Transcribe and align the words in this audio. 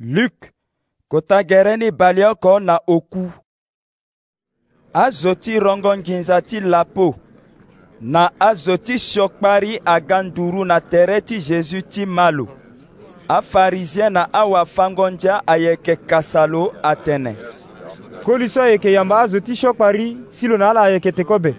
luk 0.00 0.32
kota 1.08 1.38
gɛrɛ 1.48 1.74
ni 1.76 1.88
baliya 1.98 2.30
kɔ 2.42 2.58
na 2.66 2.74
oku 2.94 3.24
azo 5.02 5.34
ti 5.34 5.52
rɔngɔ-nginza 5.60 6.40
ti 6.48 6.60
lapo 6.60 7.14
na 8.00 8.30
azo 8.40 8.76
ti 8.76 8.94
siɔkpari 8.98 9.80
aga 9.84 10.22
nduru 10.22 10.64
na 10.64 10.78
tɛrɛ 10.90 11.20
ti 11.26 11.40
zezu 11.40 11.82
ti 11.82 12.04
ma 12.06 12.30
lo 12.30 12.46
afarizien 13.28 14.12
na 14.12 14.28
awafangonja 14.32 15.42
ayeke 15.46 15.96
kasa 16.06 16.46
lo 16.46 16.72
atene 16.82 17.34
koli 18.24 18.48
so 18.48 18.62
ayeke 18.62 18.92
yamba 18.92 19.16
azo 19.22 19.40
ti 19.40 19.54
siokpari 19.56 20.16
si 20.30 20.46
lo 20.48 20.56
na 20.56 20.70
ala 20.70 20.80
ayeke 20.82 21.12
tekobe 21.12 21.54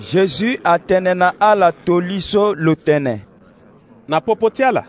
zezu 0.00 0.58
atene 0.64 1.14
na 1.14 1.32
ala 1.40 1.72
toli 1.72 2.20
so 2.20 2.52
lo 2.54 2.74
tene 2.74 3.22
na 4.08 4.20
popo 4.20 4.50
ti 4.50 4.62
ala 4.62 4.82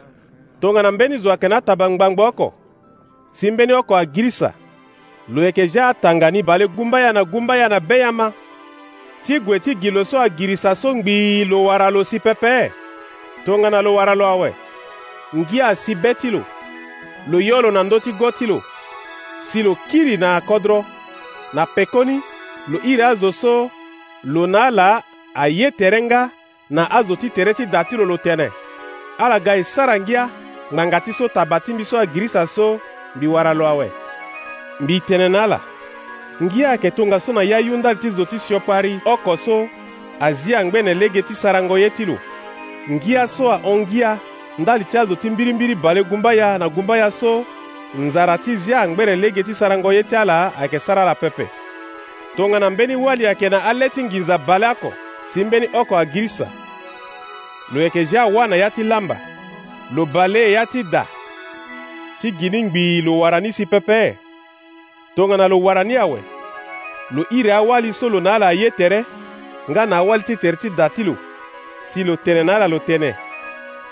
tongana 0.61 0.91
mbeni 0.91 1.17
zo 1.17 1.29
ayeke 1.29 1.47
na 1.47 1.57
ataba 1.57 1.89
ngbangba 1.89 2.25
oko 2.27 2.53
si 3.31 3.51
mbeni 3.51 3.73
oko 3.73 3.97
agirisa 3.97 4.53
lo 5.29 5.43
yeke 5.43 5.65
za 5.67 5.87
atanga 5.89 6.31
ni 6.31 6.43
bale 6.43 6.67
gumba 6.67 6.99
ya 6.99 7.13
na 7.13 7.23
gumba 7.23 7.55
ya 7.55 7.69
na 7.69 7.79
be 7.79 7.99
ya 7.99 8.11
ma 8.11 8.31
ti 9.21 9.39
gue 9.39 9.59
ti 9.59 9.75
gi 9.81 9.91
lo 9.91 10.03
so 10.03 10.19
agirisa 10.21 10.75
so 10.75 10.95
ngbii 10.95 11.45
lo 11.45 11.63
wara 11.63 11.89
lo 11.89 12.03
si 12.03 12.19
pepe 12.19 12.71
tongana 13.45 13.81
lo 13.81 13.93
wara 13.95 14.15
lo 14.15 14.25
awe 14.25 14.53
ngi 15.35 15.61
asi 15.61 15.95
be 15.95 16.13
ti 16.13 16.31
lo 16.31 16.41
lo 17.27 17.39
yo 17.39 17.61
lo 17.61 17.71
na 17.71 17.83
ndö 17.83 17.99
ti 17.99 18.11
go 18.11 18.31
ti 18.31 18.45
lo 18.47 18.61
si 19.39 19.63
lo 19.63 19.75
kiri 19.91 20.17
na 20.17 20.35
akodro 20.35 20.85
na 21.53 21.65
pekoni 21.65 22.19
lo 22.67 22.79
iri 22.83 23.01
azo 23.01 23.31
so 23.31 23.69
lo 24.23 24.47
na 24.47 24.65
ala 24.67 25.03
aye 25.33 25.71
tere 25.71 26.01
nga 26.01 26.29
na 26.69 26.87
azo 26.91 27.15
ti 27.15 27.29
tere 27.29 27.53
ti 27.53 27.65
da 27.65 27.83
ti 27.83 27.95
lo 27.97 28.05
lo 28.05 28.17
tene 28.17 28.49
ala 29.17 29.39
ga 29.39 29.55
e 29.55 29.63
sara 29.63 29.99
ngia 29.99 30.29
ŋmanga 30.71 30.99
ti 30.99 31.11
so 31.15 31.25
taba 31.31 31.59
ti 31.63 31.71
mbi 31.73 31.83
so 31.85 31.95
agirisa 31.99 32.43
so 32.47 32.79
mbi 33.15 33.27
wara 33.27 33.53
lo 33.53 33.63
awe 33.67 33.87
mbi 34.81 34.99
tene 35.07 35.27
na 35.29 35.43
ala 35.43 35.59
ngi 36.43 36.65
ayeke 36.65 36.91
tongaso 36.91 37.31
na 37.33 37.43
ya 37.43 37.59
yundali 37.59 37.99
ti 37.99 38.09
zo 38.09 38.25
ti 38.25 38.39
sioko 38.39 38.71
ari 38.73 38.99
oko 39.05 39.37
so 39.37 39.67
azia 40.19 40.59
angbene 40.59 40.93
lege 40.93 41.21
ti 41.21 41.33
sarango 41.35 41.79
ye 41.79 41.89
ti 41.89 42.05
lo 42.05 42.17
ngia 42.91 43.27
so 43.27 43.51
ahongia 43.51 44.17
ndali 44.59 44.83
ti 44.85 44.97
azo 44.97 45.15
ti 45.15 45.29
mbirimbiri 45.29 45.75
bale 45.75 46.03
gumba 46.03 46.33
ya 46.33 46.57
na 46.57 46.69
gumba 46.69 46.97
ya 46.97 47.11
so 47.11 47.45
nzara 47.97 48.37
ti 48.37 48.55
zia 48.55 48.81
angbere 48.81 49.15
lege 49.15 49.43
ti 49.43 49.53
sarango 49.53 49.93
ye 49.93 50.03
ti 50.03 50.15
ala 50.15 50.51
ayeke 50.59 50.79
sara 50.79 51.05
la 51.05 51.15
pepe 51.15 51.47
tongana 52.37 52.69
mbeni 52.69 52.95
wali 52.95 53.25
ayeke 53.27 53.49
na 53.49 53.63
ale 53.63 53.89
ti 53.89 54.03
nginza 54.03 54.37
bale 54.37 54.67
oko 54.67 54.93
si 55.27 55.43
mbeni 55.43 55.69
oko 55.73 55.97
agirisa 55.97 56.47
lo 57.73 57.81
yeke 57.81 58.03
zia 58.03 58.21
awa 58.21 58.47
na 58.47 58.55
ya 58.55 58.69
ti 58.69 58.83
lamba 58.83 59.17
lo 59.95 60.05
bale 60.05 60.51
ya 60.51 60.65
ti 60.65 60.83
da 60.83 61.05
ti 62.19 62.31
ngbi 62.31 63.01
lo 63.01 63.19
wara 63.19 63.39
si 63.51 63.63
pɛpɛɛ 63.65 64.15
tongana 65.15 65.47
lo 65.47 65.57
wara 65.61 65.83
ni 65.83 65.95
awɛ 65.95 66.19
lo 67.11 67.23
iri 67.31 67.49
awali 67.51 67.93
so 67.93 68.07
lo 68.09 68.19
na 68.19 68.35
ala 68.35 68.51
ye 68.53 68.69
tɛrɛ 68.69 69.05
nga 69.69 69.85
na 69.85 69.97
awali 69.99 70.23
tere 70.37 70.57
ti 70.57 70.69
da 70.69 70.89
ti 70.89 71.03
lo 71.03 71.15
si 71.83 72.03
lo 72.03 72.15
tene 72.17 72.43
na 72.43 72.55
ala 72.55 72.67
lo 72.67 72.79
tene 72.79 73.15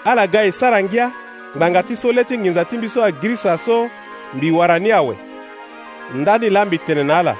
ala 0.03 0.27
ga 0.27 0.43
e 0.43 0.51
sara 0.51 0.81
ngia 0.83 1.11
ngbanga 1.55 1.83
ti 1.83 1.95
so 1.95 2.11
le 2.11 2.23
ti 2.23 2.37
nginza 2.37 2.65
ti 2.65 2.77
mbi 2.77 2.89
so 2.89 3.01
agirisa 3.01 3.57
so 3.57 3.89
mbi 4.33 4.51
wara 4.51 4.77
ni 4.79 4.89
ndani 6.13 6.49
la 6.49 6.65
mbi 6.65 6.77
tene 6.77 7.03
na 7.03 7.19
ala 7.19 7.35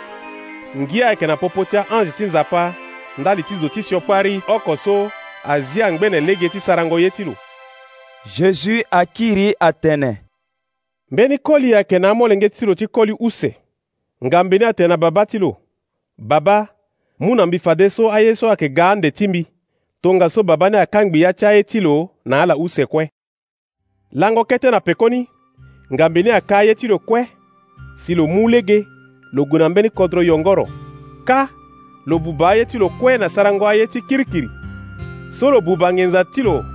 ngia 0.75 1.07
ayeke 1.07 1.27
na 1.27 1.35
popo 1.35 1.65
ti 1.65 1.77
ange 1.77 2.11
ti 2.15 2.23
nzapa 2.23 2.73
ndali 3.17 3.43
ti 3.43 3.55
zo 3.55 3.67
ti 3.67 3.81
siokpari 3.83 4.41
oko 4.47 4.75
so 4.75 5.11
azia 5.43 5.91
ngbene 5.91 6.19
lege 6.21 6.49
ti 6.49 6.59
sarango 6.59 6.99
ye 6.99 7.09
ti 7.11 7.23
lo 7.23 7.35
jésus 8.25 8.85
akiri 8.91 9.55
atene 9.59 10.21
mbeni 11.11 11.37
koli 11.37 11.71
yeke 11.71 11.99
na 11.99 12.09
amolenge 12.09 12.49
ti 12.49 12.65
lo 12.65 12.75
ti 12.75 12.87
koli 12.87 13.15
use 13.19 13.57
nga 14.25 14.43
mbeni 14.43 14.65
atene 14.65 14.87
na 14.87 14.97
baba 14.97 15.25
ti 15.25 15.39
lo 15.39 15.57
baba 16.17 16.67
mu 17.19 17.35
na 17.35 17.45
mbi 17.45 17.59
fade 17.59 17.89
so 17.89 18.11
aye 18.11 18.35
so 18.35 18.47
ayeke 18.47 18.69
ga 18.69 18.91
ande 18.91 19.11
ti 19.11 19.27
mbi 19.27 19.45
tongaso 20.01 20.43
baba 20.43 20.69
ni 20.69 20.77
akangbi 20.77 21.21
ya 21.21 21.33
ti 21.33 21.45
aye 21.45 21.63
ti 21.63 21.79
lo 21.81 22.09
na 22.25 22.41
ala 22.41 22.57
use 22.57 22.85
kue 22.85 23.09
lango 24.11 24.45
kete 24.45 24.71
na 24.71 24.79
pekoni 24.79 25.29
nga 25.93 26.09
mbeni 26.09 26.31
aka 26.31 26.57
aye 26.57 26.75
ti 26.75 26.87
lo 26.87 26.99
kue 26.99 27.27
si 27.95 28.15
lo 28.15 28.27
mu 28.27 28.49
lege 28.49 28.85
lo 29.33 29.45
gue 29.45 29.59
na 29.59 29.69
mbeni 29.69 29.89
kodro 29.89 30.23
yongoro 30.23 30.65
ka 31.25 31.49
lo 32.05 32.19
buba 32.19 32.49
aye 32.49 32.65
ti 32.65 32.77
lo 32.77 32.89
kue 32.89 33.17
na 33.17 33.29
sarango 33.29 33.67
aye 33.67 33.87
ti 33.87 34.01
kirikiri 34.01 34.49
so 35.39 35.51
lo 35.51 35.61
buba 35.61 35.93
ngenza 35.93 36.25
ti 36.25 36.41
lo 36.41 36.65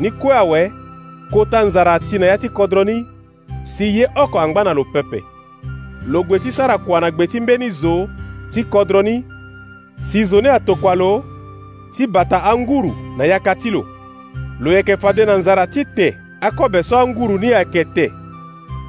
ni 0.00 0.10
kue 0.10 0.34
awe 0.36 0.81
kota 1.32 1.62
nzara 1.62 1.98
ti 1.98 2.18
na 2.18 2.26
ya 2.26 2.38
ti 2.38 2.48
kodro 2.48 2.84
ni 2.84 3.06
si 3.64 3.84
ye 3.98 4.08
oko 4.16 4.40
angba 4.40 4.64
na 4.64 4.74
lo 4.74 4.84
pepe 4.84 5.24
lo 6.06 6.22
gue 6.22 6.38
ti 6.38 6.52
sara 6.52 6.78
kua 6.78 7.00
na 7.00 7.10
gbe 7.10 7.26
ti 7.26 7.40
mbeni 7.40 7.70
zo 7.70 8.08
ti 8.50 8.62
kodro 8.64 9.02
ni 9.02 9.24
si 9.96 10.24
zo 10.24 10.40
ni 10.40 10.48
atokua 10.48 10.94
lo 10.94 11.24
ti 11.96 12.06
bata 12.06 12.42
anguru 12.44 12.92
na 13.18 13.24
yaka 13.24 13.54
ti 13.54 13.70
lo 13.70 13.86
lo 14.60 14.72
yeke 14.72 14.96
fade 14.96 15.24
na 15.24 15.36
nzara 15.36 15.66
ti 15.66 15.84
te 15.96 16.16
akobe 16.40 16.82
so 16.82 16.98
anguru 16.98 17.38
ni 17.38 17.52
ayeke 17.54 17.84
te 17.84 18.12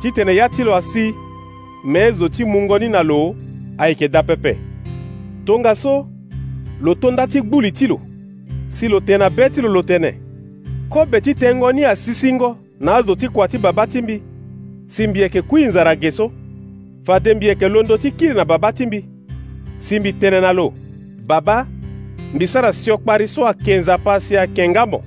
titene 0.01 0.35
ya 0.35 0.49
ti 0.49 0.63
lo 0.63 0.75
asi 0.75 1.13
me 1.85 1.99
e 1.99 2.11
zo 2.11 2.27
ti 2.29 2.45
mungoni 2.45 2.89
na 2.89 3.03
lo 3.03 3.35
ayeke 3.77 4.07
da 4.07 4.23
pepe 4.23 4.57
tongaso 5.45 6.07
lo 6.81 6.95
tonda 6.95 7.27
ti 7.27 7.41
gbuli 7.41 7.71
ti 7.71 7.87
lo 7.87 8.01
si 8.69 8.87
lo 8.87 8.99
tene 8.99 9.17
na 9.17 9.29
be 9.29 9.49
ti 9.49 9.61
lo 9.61 9.69
lo 9.71 9.83
tene 9.83 10.22
kobe 10.93 11.21
ti 11.21 11.33
tengo 11.33 11.71
ni 11.71 11.85
asisingo 11.85 12.57
na 12.79 12.95
azo 12.95 13.15
ti 13.15 13.29
kua 13.29 13.47
ti 13.47 13.57
babâ 13.57 13.87
ti 13.87 14.01
mbi 14.01 14.23
si 14.87 15.07
mbieke 15.07 15.41
kui 15.41 15.65
nzara 15.65 15.95
ge 15.95 16.11
so 16.11 16.31
fa 17.03 17.19
de 17.19 17.33
mbieke 17.33 17.69
londo 17.69 17.97
ti 17.97 18.11
kiri 18.11 18.33
na 18.33 18.45
babâ 18.45 18.71
ti 18.73 18.85
mbi 18.85 18.99
si 19.81 19.99
mbi 19.99 20.11
tënë 20.21 20.41
na 20.45 20.53
lo 20.53 20.69
babâ 21.27 21.65
mbi 22.33 22.47
sara 22.47 22.73
siokpari 22.73 23.27
so 23.27 23.45
ayeke 23.47 23.75
nzapa 23.77 24.19
si 24.19 24.37
ayeke 24.37 24.69
ngambo 24.69 25.03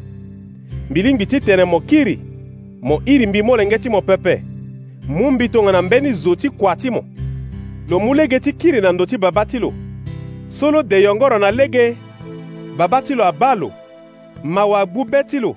mbi 0.90 1.02
lingbi 1.02 1.26
ti 1.26 1.40
tene 1.40 1.64
mo 1.64 1.80
kiri 1.80 2.18
mo 2.82 2.98
iri 3.06 3.26
mbi 3.26 3.42
molenge 3.42 3.78
ti 3.78 3.88
mo 3.88 4.00
pepe 4.02 4.42
mu 5.08 5.30
mbi 5.30 5.48
tongana 5.48 5.82
mbeni 5.82 6.12
zo 6.14 6.34
ti 6.34 6.50
kua 6.50 6.76
ti 6.76 6.90
mo 6.90 7.04
lo 7.88 8.00
mu 8.00 8.14
lege 8.14 8.40
ti 8.40 8.52
kiri 8.52 8.80
na 8.80 8.92
ndo 8.92 9.06
ti 9.06 9.18
babâ 9.18 9.46
ti 9.46 9.58
lo 9.58 9.70
so 10.48 10.70
lo 10.70 10.82
de 10.82 10.98
yongoro 11.02 11.38
na 11.38 11.50
lege 11.50 11.94
babâ 12.78 13.02
ti 13.02 13.14
lo 13.14 13.24
abâ 13.24 13.54
lo 13.54 13.70
mawa 14.42 14.80
agbu 14.82 15.04
be 15.04 15.22
ti 15.24 15.40
lo 15.40 15.54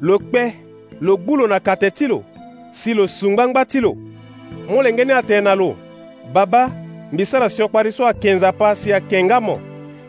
lo 0.00 0.18
kpe 0.18 0.54
lo 1.00 1.16
gbu 1.16 1.36
lo 1.36 1.46
na 1.46 1.60
kate 1.60 1.90
ti 1.90 2.06
lo 2.06 2.24
si 2.72 2.94
lo 2.94 3.06
su 3.06 3.30
ngbangba 3.30 3.64
ti 3.64 3.80
lo 3.80 3.94
mu 4.68 4.82
lenge 4.82 5.04
ni 5.04 5.12
atene 5.12 5.40
na 5.40 5.54
lo 5.54 5.76
baba 6.32 6.70
mbi 7.12 7.24
sara 7.26 7.48
si 7.48 7.62
okpari 7.62 7.92
so 7.92 8.06
akenza 8.06 8.48
apa 8.48 8.74
si 8.74 8.92
akenga 8.92 9.40
mo 9.40 9.60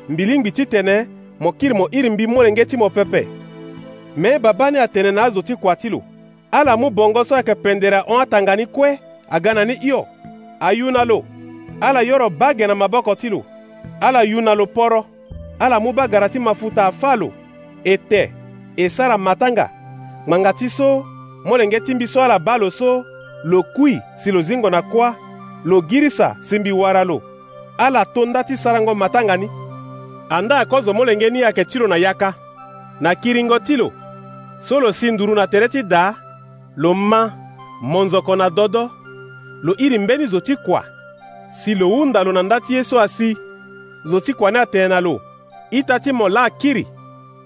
mbi 0.09 0.25
lingbi 0.25 0.51
ti 0.51 0.65
tene 0.65 1.07
mo 1.39 1.51
kiri 1.51 1.73
mo 1.73 1.87
iri 1.91 2.09
mbi 2.09 2.27
mu 2.27 2.41
lenge 2.43 2.65
ti 2.65 2.77
mo 2.77 2.89
pepe 2.89 3.27
me 4.17 4.39
baba 4.39 4.71
ni 4.71 4.77
atene 4.79 5.11
na 5.11 5.23
azo 5.23 5.41
ti 5.41 5.55
kua 5.55 5.75
ti 5.75 5.89
lo 5.89 6.01
ala 6.51 6.77
mu 6.77 6.89
bongo 6.89 7.23
so 7.23 7.35
ayeke 7.35 7.55
pendere 7.55 7.97
ahon 7.97 8.21
atanga 8.21 8.55
ni 8.55 8.65
kue 8.65 8.97
aga 9.29 9.53
na 9.53 9.65
ni 9.65 9.75
hio 9.75 10.05
ayu 10.59 10.91
na 10.91 11.05
lo 11.05 11.23
ala 11.81 12.01
yoro 12.01 12.29
bage 12.29 12.67
na 12.67 12.75
maboko 12.75 13.15
ti 13.15 13.29
lo 13.29 13.45
ala 14.01 14.23
yu 14.23 14.41
na 14.41 14.55
lo 14.55 14.65
poro 14.65 15.05
ala 15.59 15.79
mu 15.79 15.93
bagara 15.93 16.29
ti 16.29 16.39
mafuta 16.39 16.87
afâ 16.87 17.15
lo 17.15 17.31
ete. 17.83 18.31
e 18.77 18.89
sara 18.89 19.17
matanga 19.17 19.69
ngbanga 20.27 20.53
ti 20.53 20.69
so 20.69 21.05
molenge 21.45 21.79
ti 21.79 21.95
mbi 21.95 22.07
so 22.07 22.21
ala 22.23 22.39
bâ 22.39 22.57
lo 22.59 22.69
so 22.71 23.03
lo 23.43 23.63
kui 23.75 23.99
si 24.17 24.31
lo 24.31 24.41
zingo 24.41 24.69
na 24.69 24.81
kuâ 24.81 25.11
lo 25.65 25.81
girisa 25.81 26.35
si 26.41 26.59
mbi 26.59 26.71
wara 26.71 27.03
lo 27.03 27.21
ala 27.77 28.05
tonda 28.05 28.43
ti 28.43 28.57
sarango 28.57 28.95
matanga 28.95 29.37
ni 29.37 29.47
andaa 30.29 30.65
kozo 30.65 30.93
molenge 30.93 31.29
ni 31.29 31.43
ayeke 31.43 31.65
ti 31.65 31.79
lo 31.79 31.87
na 31.87 31.95
yaka 31.97 32.33
na 33.01 33.15
kiringo 33.15 33.59
ti 33.59 33.75
lo 33.77 33.91
so 34.59 34.79
lo 34.79 34.91
si 34.91 35.11
nduru 35.11 35.35
na 35.35 35.47
tere 35.47 35.67
ti 35.69 35.83
daa 35.83 36.13
lo 36.75 36.93
ma 36.93 37.31
monzoko 37.81 38.35
na 38.35 38.49
dodo 38.49 38.91
lo 39.63 39.73
iri 39.77 39.99
mbeni 39.99 40.27
zo 40.27 40.39
ti 40.39 40.55
kua 40.55 40.83
si 41.51 41.75
lo 41.75 41.87
hunda 41.89 42.23
lo 42.23 42.31
na 42.31 42.43
ndá 42.43 42.59
ti 42.59 42.73
ye 42.75 42.83
so 42.83 42.99
asi 42.99 43.37
zo 44.05 44.19
ti 44.19 44.33
kua 44.33 44.51
ni 44.51 44.57
atene 44.59 44.87
na 44.87 44.99
lo 44.99 45.21
ita 45.71 45.99
ti 45.99 46.11
mo 46.11 46.29
laa 46.29 46.49
kiri 46.49 46.83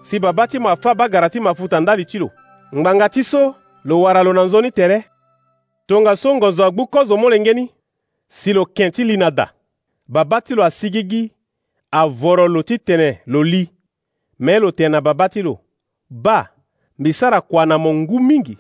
si 0.01 0.19
babâ 0.19 0.47
ti 0.47 0.59
mafâ 0.59 0.93
bagara 0.95 1.29
ti 1.29 1.39
mafuta 1.39 1.79
ndali 1.79 2.05
ti 2.05 2.19
lo 2.19 2.31
ngbanga 2.75 3.09
ti 3.09 3.23
so 3.23 3.55
lo 3.85 4.01
wara 4.01 4.23
lo 4.23 4.33
na 4.33 4.43
nzoni 4.43 4.71
tere 4.71 5.05
tongaso 5.87 6.35
ngonzo 6.35 6.65
agbu 6.65 6.87
kozo 6.87 7.17
molenge 7.17 7.53
ni 7.53 7.71
si 8.29 8.53
lo 8.53 8.65
ken 8.65 8.91
ti 8.91 9.03
li 9.03 9.17
na 9.17 9.31
da 9.31 9.51
babâ 10.07 10.41
ti 10.41 10.55
lo 10.55 10.63
asigi 10.63 11.03
gi 11.09 11.31
avoro 11.91 12.47
lo 12.47 12.63
titene 12.63 13.19
lo 13.25 13.43
li 13.43 13.69
me 14.39 14.59
lo 14.59 14.71
tene 14.71 14.89
na 14.89 15.01
babâ 15.01 15.29
ti 15.29 15.41
lo 15.41 15.59
ba 16.09 16.47
mbi 16.99 17.13
sara 17.13 17.41
kua 17.41 17.65
na 17.65 17.77
mo 17.77 17.93
ngu 17.93 18.19
mingi 18.19 18.57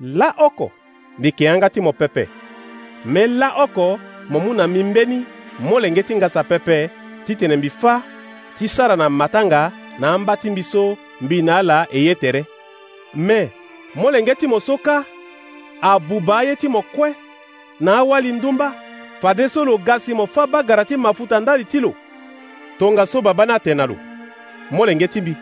la 0.00 0.34
oko 0.38 0.70
mbi 1.18 1.28
yeke 1.28 1.44
yanga 1.44 1.70
ti 1.70 1.80
mo 1.80 1.92
pepe 1.92 2.28
me 3.04 3.26
la 3.26 3.62
oko 3.64 3.98
mo 4.28 4.40
mu 4.40 4.54
na 4.54 4.66
mi 4.66 4.82
mbeni 4.82 5.24
molenge 5.58 6.02
ti 6.02 6.14
ngasa 6.16 6.44
pepe 6.44 6.90
titene 7.24 7.56
mbi 7.56 7.70
fâ 7.70 8.00
ti 8.56 8.68
sara 8.68 8.96
na 8.96 9.08
matanga 9.08 9.72
na 10.00 10.18
mbati 10.18 10.50
mbiso 10.50 10.96
mbi 11.20 11.42
na 11.42 11.56
ala 11.56 11.86
eye 11.92 12.14
tere 12.14 12.44
me 13.14 13.50
molenge 13.94 14.34
ti 14.34 14.46
mo 14.46 14.60
so 14.60 14.78
ka 14.78 15.04
abuba 15.80 16.38
aye 16.38 16.56
ti 16.56 16.68
mo 16.68 16.82
kue 16.82 17.14
na 17.80 17.96
awali 17.96 18.32
ndumba 18.32 18.72
fade 19.22 19.48
so 19.48 19.64
lo 19.64 19.78
ga 19.78 20.00
si 20.00 20.14
mo 20.14 20.24
fâ 20.26 20.46
bagara 20.46 20.84
ti 20.84 20.96
mafuta 20.96 21.40
ndali 21.40 21.64
ti 21.64 21.80
lo 21.80 21.94
tongaso 22.78 23.22
babâ 23.22 23.46
ni 23.46 23.52
atene 23.52 23.74
na 23.74 23.86
lo 23.86 23.96
molenge 24.70 25.08
ti 25.08 25.20
mbi 25.20 25.34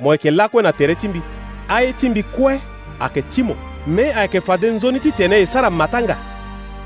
mo 0.00 0.12
yeke 0.12 0.30
lakue 0.30 0.62
na 0.62 0.72
tere 0.72 0.94
ti 0.94 1.08
mbi 1.08 1.20
aye 1.68 1.92
ti 1.92 2.08
mbi 2.08 2.22
kue 2.22 2.60
ayeke 3.00 3.22
ti 3.22 3.42
mo 3.42 3.56
me 3.86 4.12
ayeke 4.14 4.40
fade 4.40 4.70
nzoni 4.70 5.00
ti 5.00 5.12
tene 5.12 5.40
e 5.40 5.46
sara 5.46 5.70
matanga 5.70 6.16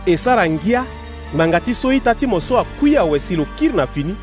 e 0.07 0.17
sara 0.17 0.49
ngia 0.51 0.87
ngbanga 1.35 1.61
ti 1.61 1.75
so 1.75 1.93
ita 1.93 2.15
ti 2.15 2.27
mo 2.27 2.41
so 2.41 2.59
akui 2.59 2.97
awe 2.97 3.21
si 3.21 3.37
lo 3.37 3.45
kiri 3.45 3.77
na 3.77 3.87
fini 3.87 4.17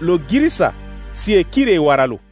lo 0.00 0.18
girisa 0.18 0.72
si 1.12 1.34
e 1.34 1.44
kiri 1.44 1.72
e 1.74 1.78
wara 1.78 2.06
lo 2.06 2.25